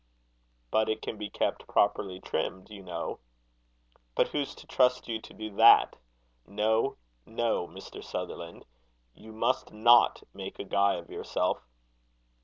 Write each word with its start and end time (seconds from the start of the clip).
"But 0.71 0.89
it 0.89 1.03
can 1.03 1.19
be 1.19 1.29
kept 1.29 1.67
properly 1.67 2.19
trimmed, 2.19 2.71
you 2.71 2.81
know." 2.81 3.19
"But 4.15 4.29
who's 4.29 4.55
to 4.55 4.65
trust 4.65 5.07
you 5.07 5.21
to 5.21 5.31
do 5.31 5.51
that? 5.57 5.95
No, 6.47 6.97
no, 7.27 7.67
Mr. 7.67 8.03
Sutherland; 8.03 8.65
you 9.13 9.31
must 9.31 9.71
not 9.71 10.23
make 10.33 10.57
a 10.57 10.63
guy 10.63 10.95
of 10.95 11.11
yourself." 11.11 11.67